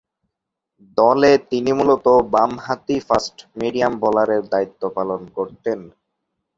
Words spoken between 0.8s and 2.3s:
দলে তিনি মূলতঃ